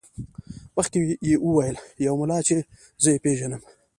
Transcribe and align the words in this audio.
مخکې 0.75 0.99
یې 1.29 1.35
وویل 1.45 1.75
یو 2.05 2.15
ملا 2.21 2.39
چې 2.47 2.55
زه 3.01 3.09
یې 3.13 3.19
پېژنم. 3.23 3.61